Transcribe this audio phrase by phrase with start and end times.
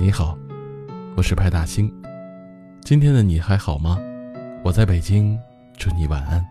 [0.00, 0.38] 你好，
[1.16, 1.92] 我是派大星。
[2.82, 3.98] 今天的你还好吗？
[4.62, 5.36] 我在北京，
[5.76, 6.46] 祝你晚安。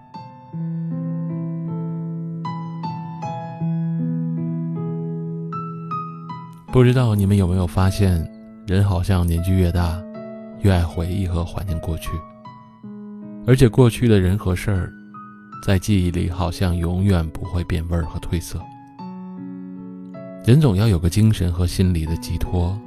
[6.74, 8.30] 不知道你们有没有发现，
[8.68, 9.98] 人好像年纪越大，
[10.60, 12.10] 越爱回忆和怀念过去，
[13.48, 14.92] 而且过去的人和事儿，
[15.64, 18.60] 在记忆里好像永远不会变味儿和褪色。
[20.44, 22.78] 人总要有个精神和心理的寄托，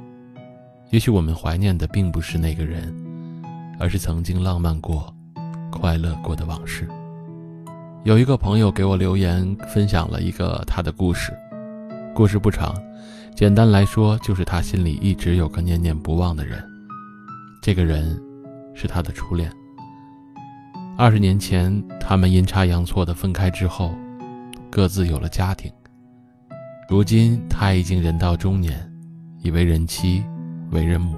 [0.91, 2.93] 也许我们怀念的并不是那个人，
[3.79, 5.13] 而是曾经浪漫过、
[5.71, 6.85] 快乐过的往事。
[8.03, 11.31] 有一个朋友给我留言，分享了一个他的故事，
[12.13, 12.75] 故事不长。
[13.33, 16.61] 简单来说，就是他心里一直有个念念不忘的人，
[17.61, 18.21] 这个人
[18.73, 19.49] 是他的初恋。
[20.97, 23.95] 二十年前，他们阴差阳错的分开之后，
[24.69, 25.71] 各自有了家庭。
[26.89, 28.91] 如今他已经人到中年，
[29.41, 30.21] 已为人妻，
[30.71, 31.17] 为人母，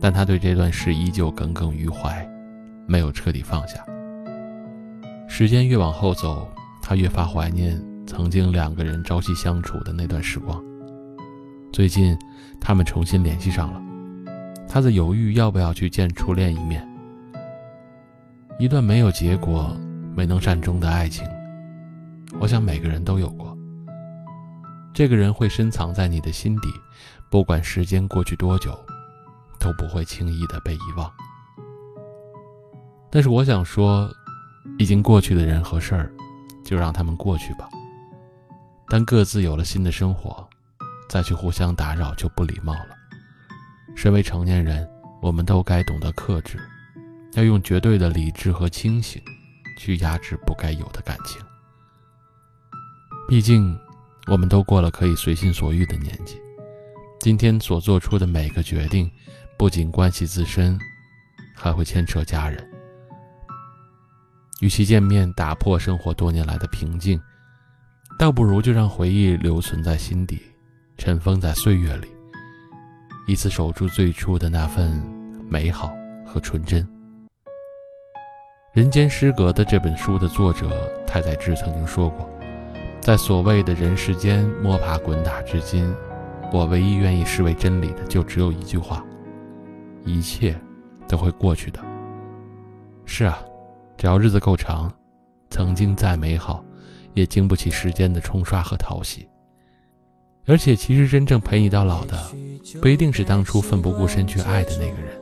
[0.00, 2.26] 但他对这段事依旧耿耿于怀，
[2.86, 3.84] 没有彻底放下。
[5.28, 6.48] 时间越往后走，
[6.80, 10.62] 他越发怀念曾经两个人朝夕相处的那段时光。
[11.72, 12.16] 最近，
[12.60, 13.82] 他们重新联系上了。
[14.68, 16.86] 他在犹豫要不要去见初恋一面。
[18.58, 19.76] 一段没有结果、
[20.14, 21.26] 没能善终的爱情，
[22.40, 23.56] 我想每个人都有过。
[24.94, 26.68] 这个人会深藏在你的心底，
[27.30, 28.72] 不管时间过去多久，
[29.60, 31.12] 都不会轻易的被遗忘。
[33.10, 34.10] 但是我想说，
[34.78, 36.12] 已经过去的人和事儿，
[36.64, 37.68] 就让他们过去吧。
[38.88, 40.46] 但各自有了新的生活。
[41.08, 42.88] 再去互相打扰就不礼貌了。
[43.94, 44.84] 身为成年人，
[45.22, 46.58] 我们都该懂得克制，
[47.34, 49.22] 要用绝对的理智和清醒，
[49.78, 51.40] 去压制不该有的感情。
[53.28, 53.78] 毕竟，
[54.26, 56.40] 我们都过了可以随心所欲的年纪。
[57.26, 59.10] 今天所做出的每个决定，
[59.56, 60.78] 不仅关系自身，
[61.56, 62.64] 还会牵扯家人。
[64.60, 67.20] 与其见面打破生活多年来的平静，
[68.16, 70.40] 倒不如就让回忆留存在心底。
[70.98, 72.06] 尘封在岁月里，
[73.26, 75.02] 以此守住最初的那份
[75.50, 75.92] 美好
[76.24, 76.80] 和纯真。
[78.72, 80.70] 《人间失格》的这本书的作者
[81.08, 82.30] 太宰治曾经说过，
[83.00, 85.92] 在所谓的人世间摸爬滚打至今，
[86.52, 89.04] 我唯一愿意视为真理的，就只有一句话：
[90.04, 90.58] 一切
[91.08, 91.80] 都会过去的。
[93.04, 93.38] 是啊，
[93.96, 94.92] 只要日子够长，
[95.50, 96.64] 曾经再美好，
[97.14, 99.28] 也经不起时间的冲刷和淘洗。
[100.46, 102.16] 而且，其实真正陪你到老的，
[102.80, 105.20] 不一定是当初奋不顾身去爱的那个人，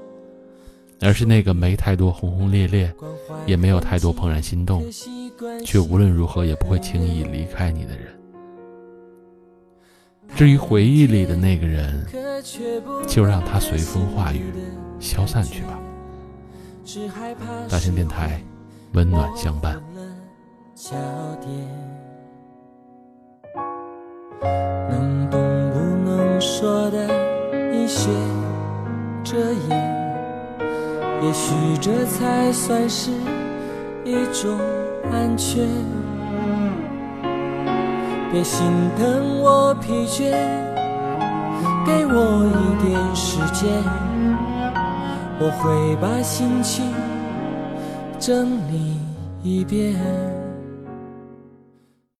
[1.01, 2.93] 而是那个没太多轰轰烈烈，
[3.47, 4.85] 也没有太多怦然心动，
[5.65, 8.15] 却无论如何也不会轻易离开你的人。
[10.37, 12.05] 至于回忆里的那个人，
[13.07, 14.53] 就让他随风化雨，
[14.99, 15.79] 消散去吧。
[17.69, 18.41] 大型电台，
[18.93, 19.81] 温暖相伴。
[26.41, 27.07] 说的
[27.73, 28.11] 一些
[29.23, 29.71] 遮掩，
[31.23, 33.11] 也许这才算是
[34.05, 34.59] 一种
[35.11, 35.67] 安全。
[38.35, 38.67] 别心
[38.99, 40.33] 疼我疲倦，
[41.87, 43.71] 给我一点时间，
[45.39, 46.85] 我会把心情
[48.19, 48.99] 整理
[49.45, 49.95] 一遍。